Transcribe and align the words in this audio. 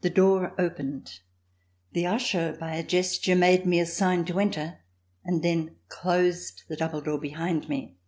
The 0.00 0.08
door 0.08 0.54
opened; 0.58 1.20
the 1.92 2.06
usher, 2.06 2.56
by 2.58 2.74
a 2.76 2.82
gesture, 2.82 3.36
made 3.36 3.66
me 3.66 3.78
a 3.78 3.84
sign 3.84 4.24
to 4.24 4.40
enter 4.40 4.78
and 5.22 5.42
then 5.42 5.76
closed 5.90 6.62
the 6.70 6.76
double 6.76 7.02
door 7.02 7.18
behind 7.18 7.68
me. 7.68 7.98